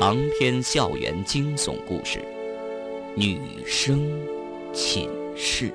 [0.00, 2.24] 长篇校园惊悚故事，
[3.16, 4.08] 女生
[4.72, 5.74] 寝室。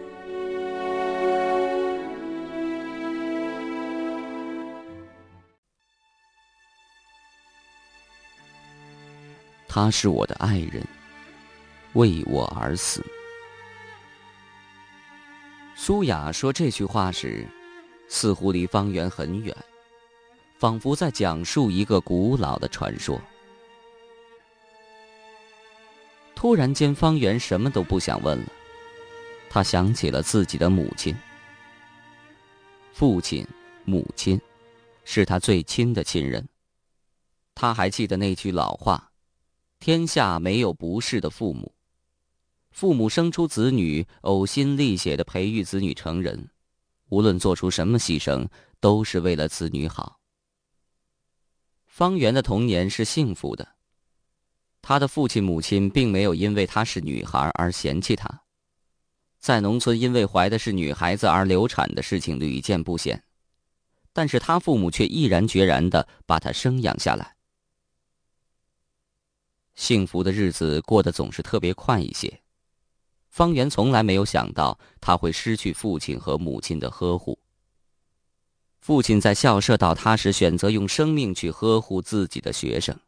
[9.68, 10.82] 他是我的爱人，
[11.96, 13.06] 为我而死。
[15.76, 17.46] 苏雅说这句话时，
[18.08, 19.54] 似乎离方圆很远，
[20.58, 23.22] 仿佛在讲述一个古老的传说。
[26.44, 28.46] 突然间，方圆什么都不想问了。
[29.50, 31.16] 他想起了自己的母亲、
[32.92, 33.48] 父亲、
[33.86, 34.38] 母亲，
[35.06, 36.46] 是他最亲的亲人。
[37.56, 39.10] 他还记得那句老话
[39.80, 41.74] ：“天下没有不是的父母。”
[42.72, 46.50] 父母生出子女，呕心沥血的培育子女成人，
[47.08, 48.46] 无论做出什么牺牲，
[48.82, 50.20] 都是为了子女好。
[51.86, 53.66] 方圆的童年是幸福的。
[54.84, 58.42] 他的父亲母亲并没有因为她是女孩而嫌弃她，
[59.40, 63.24] 在农村因为怀的是女孩子而流产的事情屡见不鲜，
[64.12, 67.38] 但是他父母却毅然决然的把她生养下来。
[69.74, 72.42] 幸福的日子过得总是特别快一些，
[73.30, 77.40] 方圆从来没有想到他会失去父亲和母亲的呵护。
[78.82, 83.00] 父亲在校舍倒塌时选择用生命去呵护自己的学生。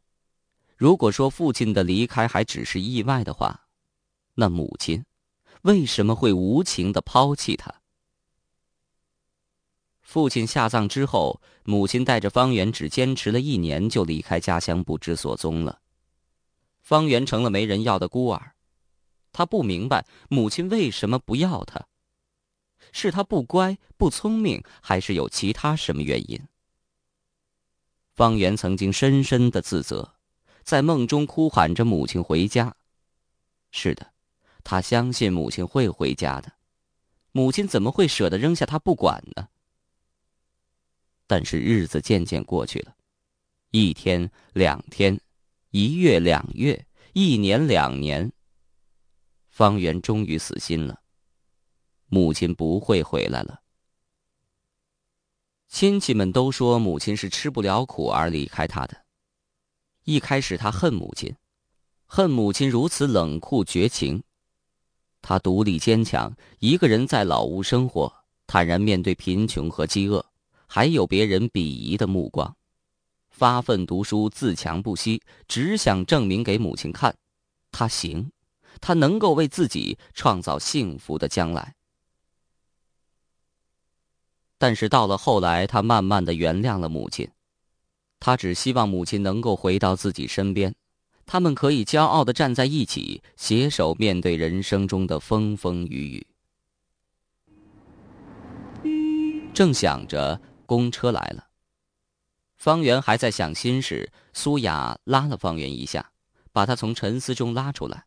[0.78, 3.68] 如果说父亲的离开还只是意外的话，
[4.34, 5.06] 那母亲
[5.62, 7.74] 为什么会无情的抛弃他？
[10.02, 15.80] 父亲下葬之后，母亲带着方圆只坚持了一年就离开家乡，不知所踪了。
[16.82, 18.54] 方圆成了没人要的孤儿，
[19.32, 21.88] 他不明白母亲为什么不要他，
[22.92, 26.40] 是他不乖、不聪明，还是有其他什么原因？
[28.14, 30.15] 方圆曾经深深的自责。
[30.66, 32.76] 在梦中哭喊着母亲回家。
[33.70, 34.12] 是的，
[34.64, 36.52] 他相信母亲会回家的。
[37.32, 39.48] 母亲怎么会舍得扔下他不管呢？
[41.28, 42.96] 但是日子渐渐过去了，
[43.70, 45.20] 一天两天，
[45.70, 48.32] 一月两月，一年两年。
[49.50, 51.00] 方圆终于死心了，
[52.08, 53.62] 母亲不会回来了。
[55.68, 59.05] 亲戚们都说母亲是吃不了苦而离开他的。
[60.06, 61.36] 一开始，他恨母亲，
[62.06, 64.22] 恨母亲如此冷酷绝情。
[65.20, 68.14] 他独立坚强，一个人在老屋生活，
[68.46, 70.24] 坦然面对贫穷和饥饿，
[70.68, 72.56] 还有别人鄙夷的目光，
[73.32, 77.18] 发奋读书，自强不息，只想证明给母亲看，
[77.72, 78.32] 他行，
[78.80, 81.74] 他能够为自己创造幸福的将来。
[84.60, 87.28] 但是到了后来，他慢慢的原谅了母亲。
[88.26, 90.74] 他只希望母亲能够回到自己身边，
[91.28, 96.26] 他们可以骄傲的站在一起，携手面对人生中的风风雨
[98.82, 98.92] 雨。
[99.54, 101.46] 正想着，公车来了。
[102.56, 106.10] 方圆还在想心事，苏雅拉了方圆一下，
[106.52, 108.06] 把他从沉思中拉出来。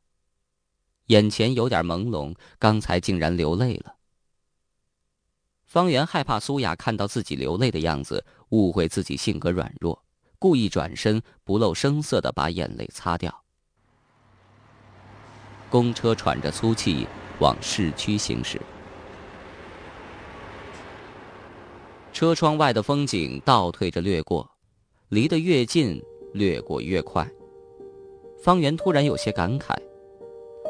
[1.06, 3.94] 眼前有点朦胧，刚才竟然流泪了。
[5.64, 10.02] 方圆害怕苏雅看到自己流泪的样子，误会自己性格软弱。
[10.38, 13.42] 故意转身，不露声色的把眼泪擦掉。
[15.68, 17.06] 公车喘着粗气
[17.40, 18.60] 往市区行驶，
[22.12, 24.48] 车窗外的风景倒退着掠过，
[25.08, 27.28] 离得越近，掠过越快。
[28.40, 29.76] 方圆突然有些感慨，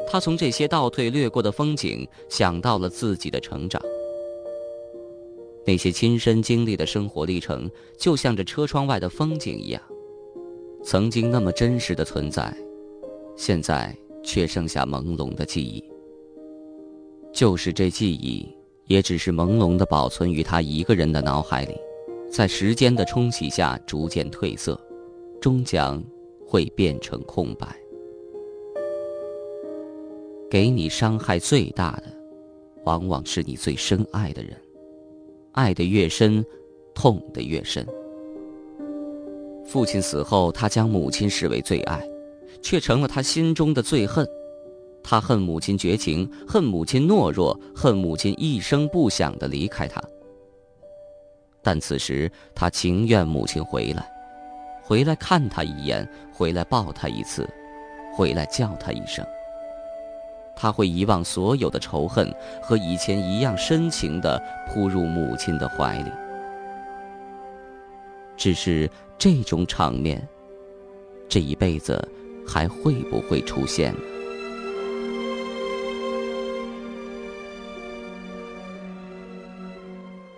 [0.09, 3.81] 他从这些倒退掠过的风景想到了自己的成长。
[5.69, 9.79] 那些亲身经历的生活历程，就像这车窗外的风景一样，
[10.83, 12.51] 曾经那么真实的存在，
[13.35, 15.83] 现在却剩下朦胧的记忆。
[17.31, 18.49] 就是这记忆，
[18.85, 21.75] 也只是朦胧的保存于他一个人的脑海里，
[22.31, 24.75] 在时间的冲洗下逐渐褪色，
[25.39, 26.03] 终将
[26.47, 27.67] 会变成空白。
[30.49, 32.05] 给你伤害最大的，
[32.85, 34.57] 往往是你最深爱的人。
[35.53, 36.45] 爱得越深，
[36.93, 37.85] 痛得越深。
[39.65, 42.01] 父亲死后，他将母亲视为最爱，
[42.61, 44.27] 却成了他心中的最恨。
[45.03, 50.01] 他恨母亲绝情，恨母亲懦弱，恨母亲一声不响的离开他。
[51.61, 54.09] 但此时，他情愿母亲回来，
[54.83, 57.47] 回来看他一眼，回来抱他一次，
[58.15, 59.25] 回来叫他一声。
[60.61, 62.29] 他会遗忘所有的仇恨，
[62.61, 66.11] 和以前一样深情地扑入母亲的怀里。
[68.35, 70.27] 只是这种场面，
[71.29, 72.05] 这一辈子
[72.45, 73.95] 还会不会出现？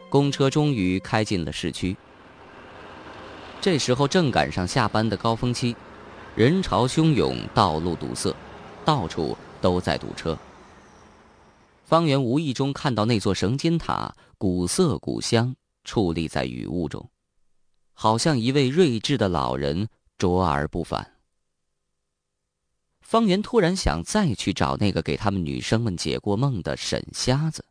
[0.07, 1.97] 公车终于开进了市区。
[3.59, 5.75] 这时候正赶上下班的高峰期，
[6.35, 8.35] 人潮汹涌，道路堵塞，
[8.83, 10.37] 到处都在堵车。
[11.85, 15.55] 方圆无意中看到那座绳金塔，古色古香，
[15.85, 17.09] 矗立在雨雾中，
[17.93, 19.87] 好像一位睿智的老人，
[20.17, 21.15] 卓而不凡。
[23.01, 27.65] 方圆突然想再去找那个给他们女生们解过梦的沈瞎子。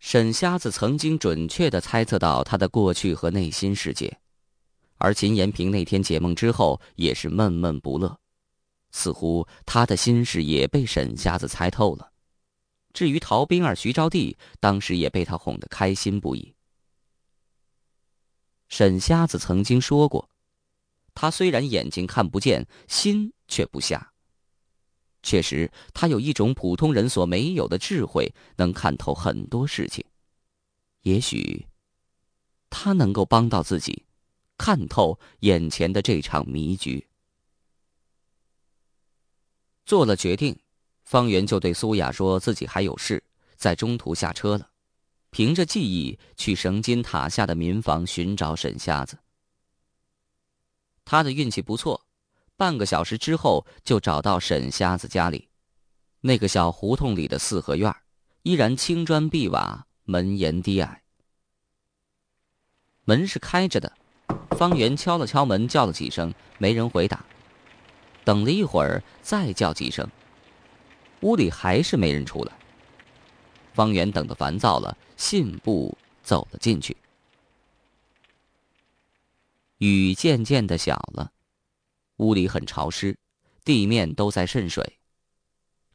[0.00, 4.18] 沈瞎子曾经准确的猜测到他的过去和内心世界，
[4.98, 8.18] 而秦延平那天解梦之后也是闷闷不乐，
[8.92, 12.12] 似乎他的心事也被沈瞎子猜透了。
[12.92, 16.54] 至于陶兵儿、徐招娣，当时也被他哄得开心不已。
[18.68, 20.28] 沈瞎子曾经说过，
[21.14, 24.12] 他虽然眼睛看不见，心却不瞎。
[25.22, 30.04] 确实，他有一种普通人所没有的智慧，能看透很多事情。
[31.02, 31.66] 也许，
[32.68, 34.04] 他能够帮到自己，
[34.58, 37.06] 看透眼前的这场迷局。
[39.84, 40.58] 做了决定。
[41.04, 43.22] 方圆就对苏雅说自己还有事，
[43.56, 44.70] 在中途下车了，
[45.30, 49.18] 凭着记忆去绳金塔下的民房寻找沈瞎子。
[51.04, 52.06] 他的运气不错，
[52.56, 55.48] 半个小时之后就找到沈瞎子家里，
[56.20, 57.94] 那个小胡同里的四合院，
[58.42, 61.02] 依然青砖碧瓦，门檐低矮。
[63.04, 63.92] 门是开着的，
[64.56, 67.22] 方圆敲了敲门，叫了几声，没人回答。
[68.24, 70.08] 等了一会儿，再叫几声。
[71.20, 72.52] 屋里还是没人出来。
[73.72, 76.96] 方圆等得烦躁了，信步走了进去。
[79.78, 81.32] 雨渐渐的小了，
[82.18, 83.16] 屋里很潮湿，
[83.64, 84.98] 地面都在渗水。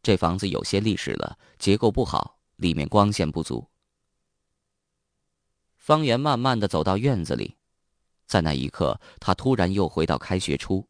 [0.02, 3.68] 这房子有些历史了，结构不好，里面光线不足。
[5.78, 7.56] 方圆慢慢的走到院子里，
[8.26, 10.86] 在那一刻，他突然又回到开学初。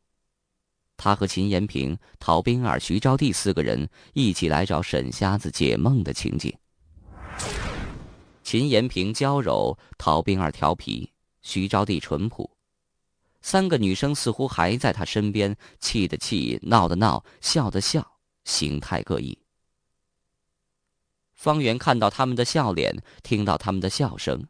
[0.98, 6.54] 他和秦延平、陶冰儿、徐招娣四个人一起来找沈瞎子解梦的情景。
[8.44, 12.50] 秦延平娇柔，陶冰儿调皮，徐招娣淳朴，
[13.42, 19.38] 三个女生似乎还在他身边，气的气，闹的闹，笑的笑，形态各异。
[21.34, 24.48] 方圆看到他们的笑脸，听到他们的笑声，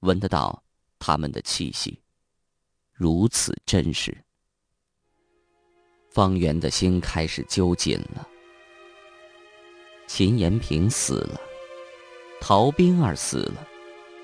[0.00, 0.62] 闻得到
[0.98, 2.00] 他们的气息，
[2.92, 4.24] 如此真实。
[6.10, 8.26] 方圆的心开始揪紧了。
[10.08, 11.40] 秦延平死了，
[12.40, 13.66] 陶冰儿死了，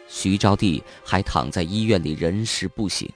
[0.08, 3.08] 徐招娣还躺在医院里人事不省，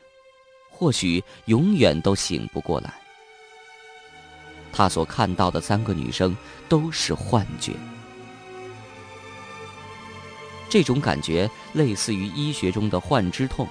[0.70, 2.94] 或许永远都醒不过来。
[4.72, 6.37] 他所看到的三个女生
[6.69, 7.72] 都是幻觉，
[10.69, 13.67] 这种感觉类似于医学中的幻肢痛。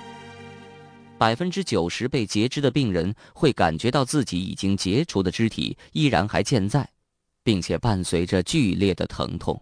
[1.20, 6.90] 百分之九十被截肢的病人会感觉到自己已经截除的肢体依然还健在，
[7.44, 9.62] 并且伴随着剧烈的疼痛。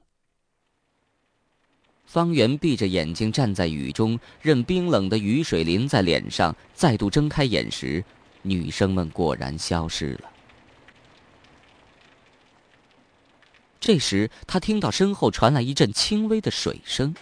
[2.05, 6.55] 方圆闭着眼睛站在雨中，任冰冷的雨水淋在脸上。
[6.75, 8.05] 再度睁开眼时，
[8.43, 10.31] 女生们果然消失了。
[13.79, 17.15] 这时，他听到身后传来一阵轻微的水声，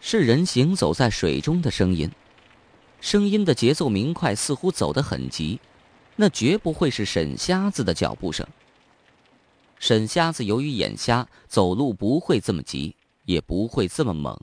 [0.00, 2.10] 是人行走在水中的声音。
[3.00, 5.60] 声音的节奏明快，似乎走得很急，
[6.16, 8.46] 那绝不会是沈瞎子的脚步声。
[9.78, 14.36] 沈瞎子由于眼瞎，走路不会这么急，也不会这么猛。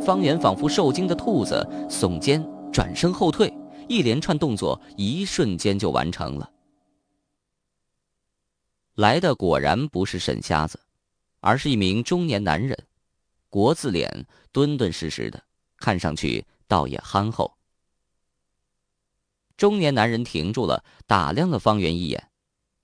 [0.00, 3.52] 方圆仿佛受惊的兔子，耸肩，转身后退，
[3.86, 6.50] 一连串动作一瞬间就完成了。
[8.94, 10.80] 来的果然不是沈瞎子，
[11.40, 12.76] 而是一名中年男人，
[13.48, 15.40] 国字脸，敦敦实实的，
[15.76, 16.44] 看上去。
[16.70, 17.58] 倒也憨厚。
[19.56, 22.30] 中年男人停住了，打量了方圆一眼。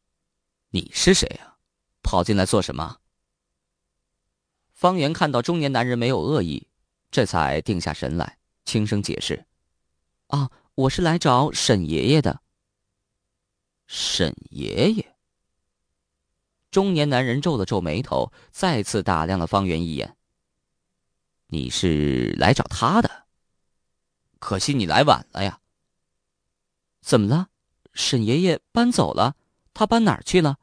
[0.70, 1.56] “你是谁啊？
[2.02, 2.98] 跑进来做什么？”
[4.74, 6.66] 方圆看到中年男人没有恶意，
[7.12, 9.46] 这才定下神来，轻声解释
[10.26, 12.42] ：“啊，我是来找沈爷爷的。”
[13.86, 15.14] 沈爷爷。
[16.72, 20.16] 中年男人皱了皱眉头，再次打量了方圆一眼。
[21.46, 23.25] “你是来找他的？”
[24.46, 25.58] 可惜你来晚了呀。
[27.00, 27.48] 怎么了？
[27.94, 29.34] 沈爷爷搬走了？
[29.74, 30.58] 他搬哪儿去了？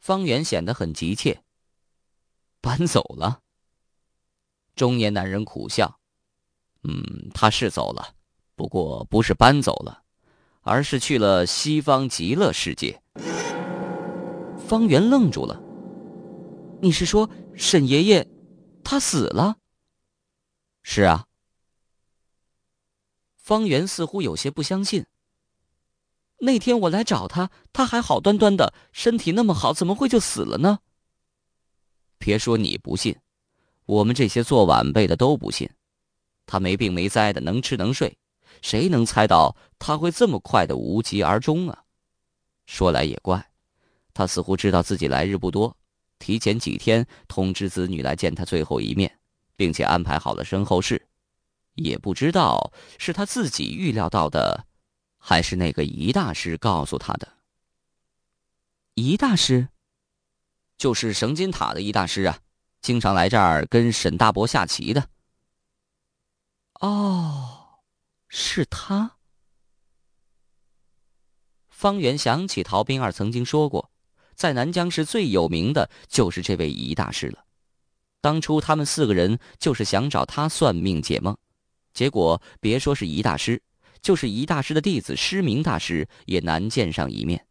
[0.00, 1.44] 方圆显得很急切。
[2.60, 3.42] 搬走了。
[4.74, 6.00] 中年男人苦笑
[6.82, 8.16] ：“嗯，他是走了，
[8.56, 10.02] 不过不是搬走了，
[10.62, 13.00] 而是去了西方极乐世界。
[14.66, 15.62] 方圆愣住了。
[16.82, 18.28] 你是说沈爷爷，
[18.82, 19.56] 他死了？
[20.82, 21.28] 是啊。
[23.50, 25.04] 方圆似乎有些不相信。
[26.38, 30.78] 那天我来找他，他还好端端的，身体那么好，怎么会就死了呢？
[32.16, 33.16] 别说你不信，
[33.86, 35.68] 我们这些做晚辈的都不信。
[36.46, 38.16] 他没病没灾的，能吃能睡，
[38.62, 41.82] 谁能猜到他会这么快的无疾而终啊？
[42.66, 43.44] 说来也怪，
[44.14, 45.76] 他似乎知道自己来日不多。
[46.20, 49.12] 提前几天通知子女来见他最后一面，
[49.56, 51.04] 并且安排好了身后事，
[51.82, 54.66] 也不知道是他自己预料到的，
[55.18, 57.36] 还是那个仪大师告诉他的。
[58.94, 59.68] 仪大师，
[60.76, 62.38] 就是绳金塔的仪大师啊，
[62.80, 65.08] 经常来这儿跟沈大伯下棋的。
[66.80, 67.80] 哦，
[68.28, 69.16] 是他。
[71.68, 73.90] 方圆想起陶兵二曾经说过。
[74.34, 77.44] 在南疆市最有名的就是这位仪大师了。
[78.22, 81.36] 当初他们四个人就是想找他算命解梦，
[81.92, 83.62] 结果别说是一大师，
[84.00, 87.46] 就是一大师的弟子施明大师也难见上一面。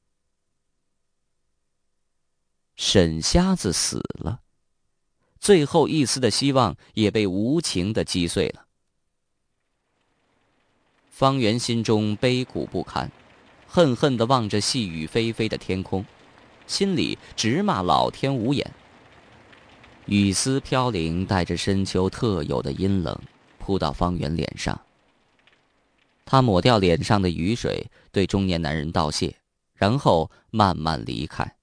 [2.76, 4.42] 沈瞎子死了，
[5.40, 8.66] 最后一丝的希望也被无情的击碎了。
[11.10, 13.12] 方圆心中悲苦不堪，
[13.68, 16.06] 恨恨的望着细雨霏霏的天空。
[16.66, 18.72] 心里直骂老天无眼。
[20.06, 23.20] 雨丝飘零，带着深秋特有的阴冷，
[23.60, 24.80] 扑到方圆脸上。
[26.26, 29.36] 他抹掉脸上的雨水，对中年男人道谢，
[29.74, 31.56] 然后慢慢离开。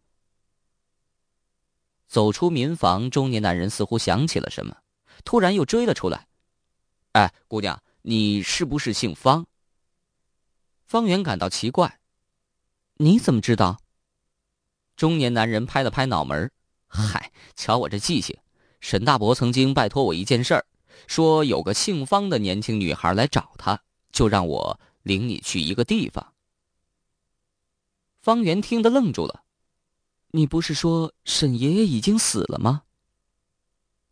[2.07, 4.77] 走出民房，中年男人似乎想起了什么，
[5.25, 6.27] 突然又追了出来
[7.13, 9.47] ：“哎，姑娘，你是不是姓方？”
[10.87, 11.99] 方圆感到奇怪
[12.99, 13.81] ：“你怎么知道？”
[14.97, 16.51] 中年男人拍了拍脑门
[16.87, 18.37] 嗨，瞧我这记性！
[18.81, 20.65] 沈大伯曾经拜托我一件事儿，
[21.07, 23.81] 说有个姓方的年轻女孩来找他，
[24.13, 26.33] 就让我领你去一个地方。”
[28.21, 29.43] 方圆听得愣住了
[30.33, 32.83] ，“你不是说沈爷爷已经死了吗？”“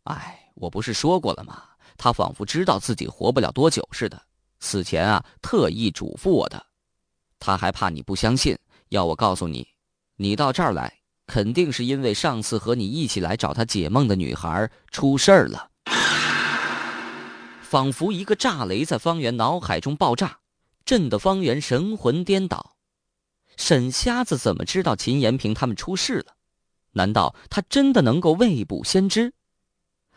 [0.05, 1.63] 哎，我不是说过了吗？
[1.97, 4.21] 他仿佛知道自己活不了多久似的，
[4.59, 6.65] 死前啊特意嘱咐我的。
[7.39, 8.57] 他还怕你不相信，
[8.89, 9.67] 要我告诉你。”
[10.17, 15.69] 你到这儿来，肯定是因为上次和你一起来找他解梦的女孩出事儿了。
[17.75, 20.39] 仿佛一个炸雷在方圆脑海中爆炸，
[20.85, 22.77] 震得方圆神魂颠倒。
[23.57, 26.37] 沈瞎子怎么知道秦延平他们出事了？
[26.93, 29.33] 难道他真的能够未卜先知？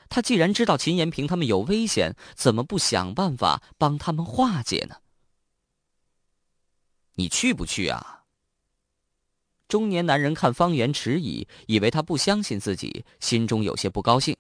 [0.09, 4.99] 他既然知道秦延平他们有危险，怎么不想办法帮他们化解呢？
[7.15, 8.23] 你去不去啊？
[9.67, 14.37] 中年男人看方圆迟疑，以为他不相信自己，心中有些不高兴。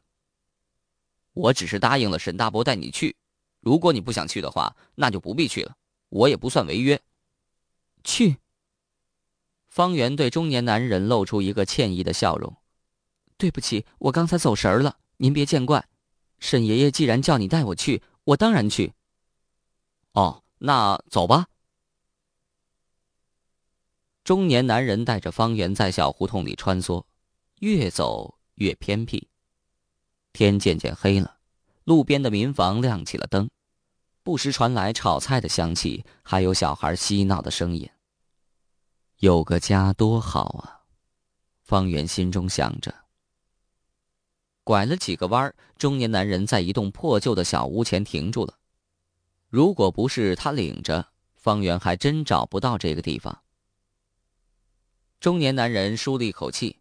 [1.32, 3.14] 我只是答应了沈大伯带你去，
[3.60, 5.76] 如果你不想去的话，那就不必去了，
[6.08, 7.00] 我也不算违约。
[8.02, 8.38] 去。
[9.68, 12.56] 方圆对中年男人露出一个歉意的笑容
[13.36, 15.86] ：“对不起，我刚才走神儿了，您别见怪。
[16.40, 18.94] 沈爷爷既然叫你带我去，我当然去。
[20.12, 21.48] 哦，那走吧。”
[24.24, 27.04] 中年男人带着方圆在小胡同里穿梭，
[27.60, 29.27] 越走越偏僻。
[30.32, 31.38] 天渐渐黑了，
[31.84, 33.48] 路边的民房亮起了灯，
[34.22, 37.88] 不时传来炒菜的香气，还有小孩嬉闹的声音。
[39.18, 40.84] 有个家多好啊！
[41.62, 42.94] 方圆心中想着。
[44.62, 48.58] 拐了几个弯儿中年男人在一栋破旧的小屋前停住了。
[49.48, 53.42] 如果不是他领着，方圆还真找不到这个地方。
[55.18, 56.78] 中年男人舒了一口气，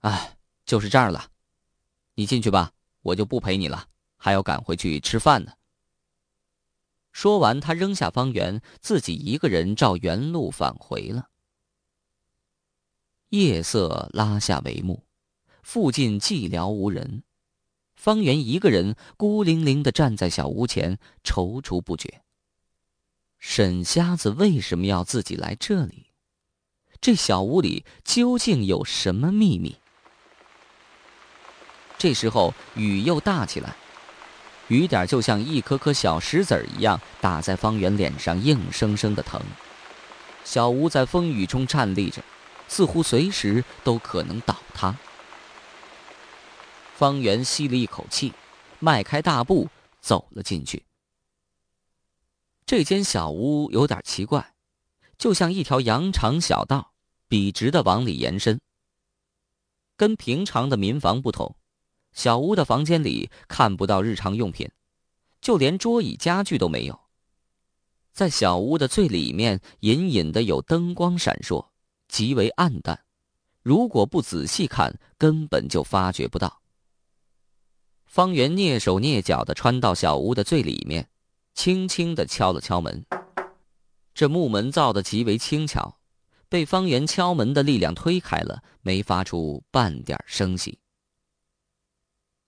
[0.00, 1.30] 哎，就是这儿了，
[2.14, 5.52] 你进去吧，我就不陪你了，还要赶回去吃饭呢。
[7.12, 11.28] 说完，他扔下方圆，自己一个人照原路返回了。
[13.28, 15.04] 夜色拉下帷幕，
[15.62, 17.22] 附近寂寥无人，
[17.96, 22.22] 方圆一个人孤零零的站在小屋前，踌躇不决。
[23.38, 26.12] 沈瞎子为什么要自己来这里？
[27.00, 29.76] 这小屋里究竟有什么秘密？
[32.02, 33.76] 这时候雨又大起来，
[34.66, 39.40] 雨点就像一颗颗小石子儿一样打在方圆脸上，硬生生的疼。
[40.42, 42.20] 小屋在风雨中颤栗着，
[42.66, 44.92] 似乎随时都可能倒塌。
[46.96, 48.32] 方圆吸了一口气，
[48.80, 49.68] 迈开大步
[50.00, 50.82] 走了进去。
[52.66, 54.54] 这间小屋有点奇怪。
[55.16, 56.94] 就像一条羊肠小道，
[57.28, 58.58] 笔直的往里延伸。
[59.96, 61.54] 跟平常的民房不同，
[62.12, 64.70] 小屋的房间里看不到日常用品，
[65.40, 67.00] 就连桌椅家具都没有。
[68.12, 71.68] 在小屋的最里面，隐隐的有灯光闪烁，
[72.08, 73.04] 极为暗淡，
[73.62, 76.60] 如果不仔细看，根本就发觉不到。
[78.04, 81.08] 方圆蹑手蹑脚的穿到小屋的最里面，
[81.54, 83.02] 轻轻的敲了敲门。
[84.12, 85.98] 这木门造的极为轻巧，
[86.50, 90.81] 被方圆敲门的力量推开了，没发出半点声息。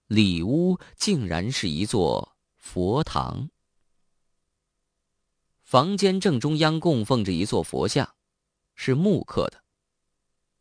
[0.07, 3.49] 里屋竟然是一座佛堂。
[5.63, 8.15] 房间正中央供奉着一座佛像，
[8.75, 9.65] 是木刻的。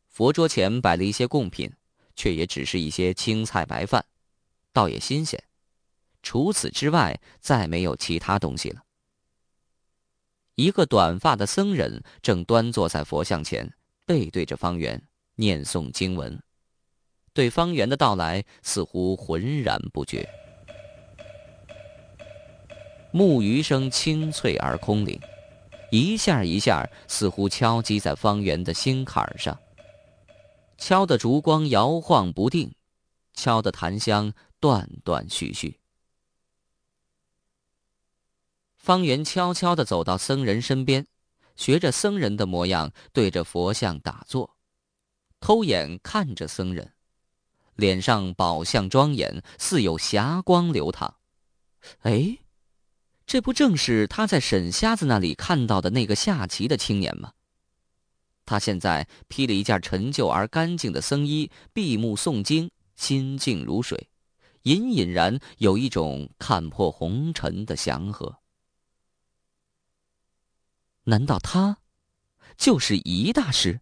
[0.07, 1.71] 佛桌前摆了一些贡品，
[2.15, 4.05] 却也只是一些青菜白饭。
[4.71, 5.43] 倒也新鲜，
[6.23, 8.83] 除此之外再没有其他东西了。
[10.55, 16.41] 一个短发的僧人正端坐在佛像前，背对着方圆念诵经文，
[17.34, 20.30] 对方圆的到来似乎浑然不觉。
[23.12, 25.20] 木鱼声清脆而空灵，
[25.92, 29.60] 一下一下似乎敲击在方圆的心坎上，
[30.78, 32.74] 敲得烛光摇晃不定，
[33.34, 34.34] 敲得檀香。
[34.63, 35.82] 断断续续。
[38.78, 41.06] 方圆悄悄的走到僧人身边，
[41.58, 44.56] 学着僧人的模样，对着佛像打坐，
[45.42, 46.94] 偷眼看着僧人，
[47.75, 51.15] 脸上宝相庄严，似有霞光流淌。
[52.01, 52.39] 哎，
[53.25, 57.34] 这不正是他在沈瞎子那里看到的那个下棋的青年吗？
[58.46, 64.10] 他现在披了一件陈旧而干净的僧衣，闭目诵经，心静如水。
[64.63, 68.39] 隐隐然有一种看破红尘的祥和。
[71.03, 71.80] 难道他
[72.58, 73.82] 就是仪大师？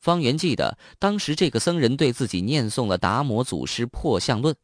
[0.00, 4.56] 方圆记得当时这个僧人对自己念诵了达摩祖师破相论。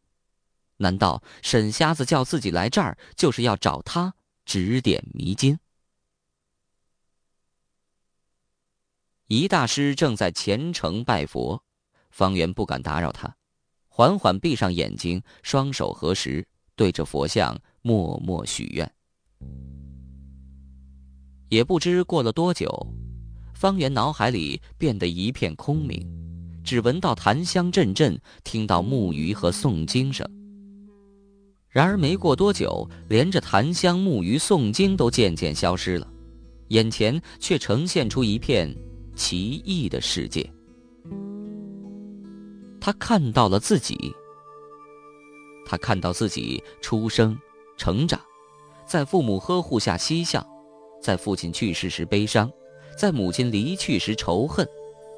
[0.78, 5.58] 难道沈瞎子叫自己来这儿，就是要找他指点迷津？
[9.28, 11.62] 一大师正在虔诚拜佛，
[12.10, 13.36] 方圆不敢打扰他。
[13.88, 18.94] 缓缓闭上眼睛，双手合十，对着佛像默默许愿。
[21.48, 22.68] 也不知过了多久，
[23.56, 26.06] 方圆脑海里变得一片空明，
[26.62, 30.28] 只闻到檀香阵阵，听到木鱼和诵经声。
[31.70, 36.06] 然而没过多久，连着檀香、木鱼、诵经都渐渐消失了，
[36.68, 38.74] 眼前却呈现出一片
[39.14, 40.48] 奇异的世界。
[42.78, 44.14] 他看到了自己。
[45.64, 47.36] 他看到自己出生、
[47.76, 48.20] 成长，
[48.86, 50.46] 在父母呵护下嬉笑，
[51.02, 52.48] 在父亲去世时悲伤，
[52.96, 54.66] 在母亲离去时仇恨，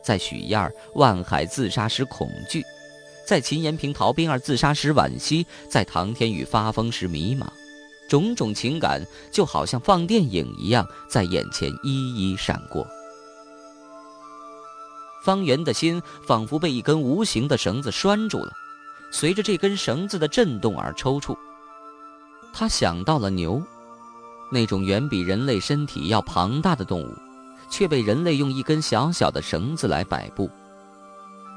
[0.02, 2.62] 在许燕儿万海自杀时恐惧，
[3.26, 7.46] 在秦延平逃兵而自杀时惋惜，在唐天宇发疯时迷茫，
[8.08, 12.86] 种种情感就好像放电影一样在眼前一一闪过。
[15.24, 18.52] 方圆的心仿佛被一根无形的绳子拴住了，
[19.12, 21.36] 随着这根绳子的震动而抽搐。
[22.52, 23.62] 他想到了牛，
[24.50, 27.14] 那种远比人类身体要庞大的动物，
[27.70, 30.50] 却被人类用一根小小的绳子来摆布，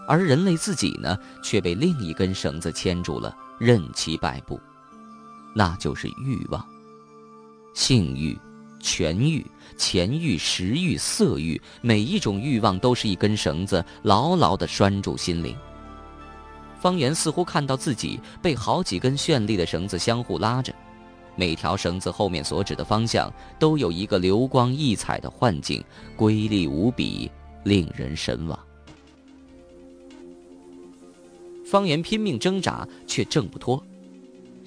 [0.07, 4.59] 而人类自己呢，却被另一根绳子牵住了，任其摆布。
[5.55, 6.65] 那就是欲望，
[7.73, 8.37] 性欲。
[8.83, 9.45] 权欲、
[9.77, 15.55] 钱欲、食欲、色欲，每一种欲望都是一根绳子，牢牢地拴住心灵。
[16.79, 20.73] 方圆似乎看到自己被好几根绚丽的绳子相互拉着，
[21.35, 25.83] 每条绳子后面所指的方向都有一个流光溢彩的幻境，
[26.15, 27.29] 瑰丽无比，
[27.63, 28.59] 令人神往。
[31.65, 33.81] 方圆拼命挣扎，却挣不脱。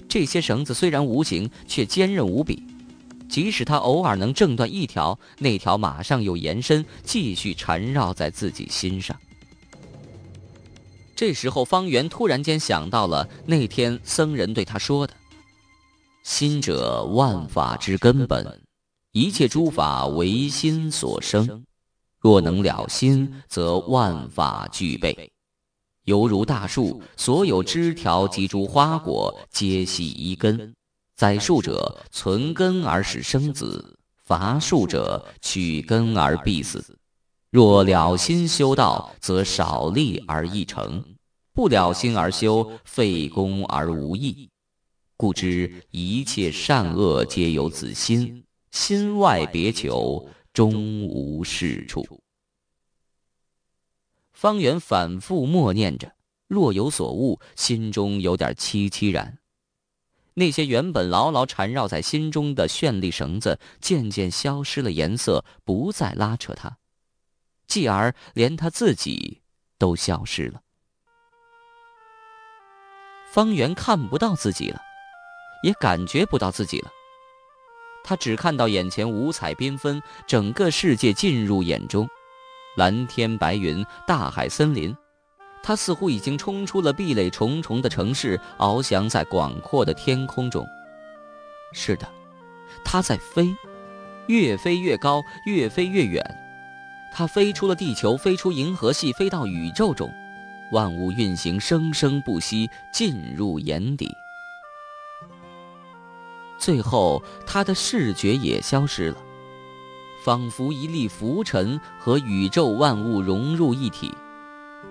[0.09, 2.63] 这些绳子虽然无形，却坚韧无比。
[3.27, 9.15] 即使他偶尔能挣断一条，那条马上又延伸，继续缠绕在自己心上。
[11.15, 15.13] 这时候，方圆突然间想到了那天僧人对他说的
[16.25, 18.59] ：“心者，万法之根本，
[19.11, 21.63] 一切诸法唯心所生。
[22.19, 25.31] 若能了心，则万法具备。
[26.05, 30.73] 犹如大树，所有枝条及诸花果，皆系一根。”
[31.15, 36.97] 栽树者存根而使生子，伐树者取根而必死。
[37.51, 41.03] 若了心修道，则少力而易成；
[41.53, 44.49] 不了心而修，费功而无益。
[45.17, 52.05] 故知一切善恶皆由自心，心外别求，终无是处。
[54.33, 56.15] 方圆反复默念着，
[56.47, 59.39] 若有所悟，心中有点凄凄然。
[60.33, 66.77] 那些原本牢牢缠绕在心中的绚丽绳子，渐渐消失了颜色，不再拉扯他，
[67.67, 69.41] 继而连他自己
[69.77, 70.61] 都消失了。
[73.31, 74.81] 方圆看不到自己了，
[75.65, 76.91] 也感觉不到自己了。
[78.03, 82.07] 他只看到眼前五彩缤纷，整个世界进入眼中，
[82.77, 84.95] 蓝天白云，大海森林。
[85.63, 90.63] 他似乎已经冲出了壁垒重重的城市，翱翔在广阔的天空中。
[91.73, 92.07] 是的，
[92.83, 93.51] 他在飞，
[94.27, 96.23] 越飞越高，越飞越远。
[97.11, 100.13] 他飞出了地球，飞出银河系，飞到宇宙中，
[100.71, 104.07] 万物运行，生生不息，进入眼底。
[106.57, 109.17] 最后，他的视觉也消失了，
[110.23, 114.11] 仿佛一粒浮尘和宇宙万物融入一体。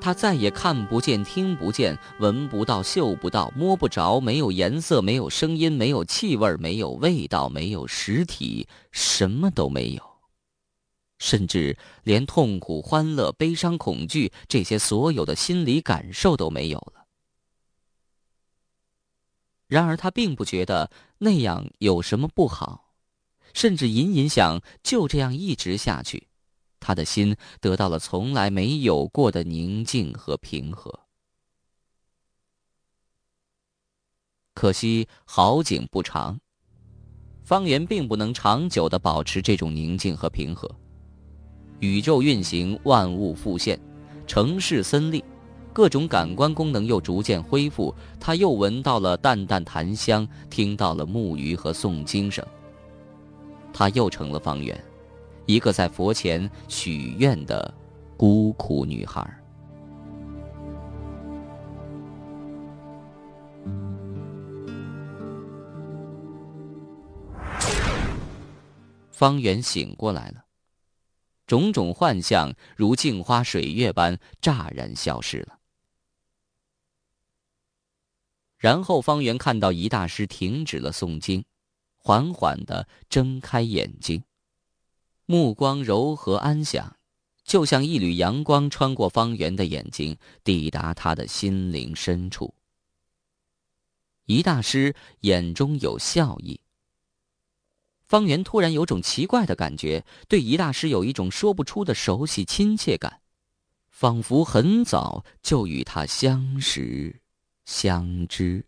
[0.00, 10.02] 他再也看不见、听不见、闻不到、嗅不到、摸不着，没有颜色，没有声音，没有气味，没有味道，没有实体，什么都没有，
[11.18, 17.03] 甚至连痛苦、欢乐、悲伤、恐惧这些所有的心理感受都没有了。
[19.66, 22.92] 然而，他并不觉得那样有什么不好，
[23.52, 26.28] 甚至隐隐想就这样一直下去。
[26.80, 31.00] 他的心得到了从来没有过的宁静和平和。
[34.52, 36.38] 可惜好景不长，
[37.42, 40.70] 方圆并不能长久的保持这种宁静和平和。
[41.80, 43.80] 宇宙运行，万物复现，
[44.26, 45.24] 城市森立，
[45.74, 47.92] 各种感官功能又逐渐恢复。
[48.20, 52.46] 他又闻到了淡淡檀香，听到了木鱼和诵经声。
[53.72, 54.82] 他又成了方圆。
[55.46, 57.74] 一个在佛前许愿的
[58.16, 59.28] 孤苦女孩。
[69.10, 70.44] 方圆醒过来了，
[71.46, 75.58] 种种幻象如镜花水月般乍然消失了。
[78.64, 81.44] 然后，方圆看到一大师停止了诵经，
[81.98, 84.24] 缓缓的睁开眼睛。
[85.26, 86.96] 目光柔和安详，
[87.44, 92.54] 就像一缕阳光穿过方圆的眼睛，抵达他的心灵深处。
[94.24, 96.58] 一大师眼中有笑意。
[98.06, 103.20] 方圆突然有种奇怪的感觉，对一大师有一种说不出的熟悉亲切感，
[103.90, 107.20] 仿佛很早就与他相识、
[107.64, 108.64] 相知。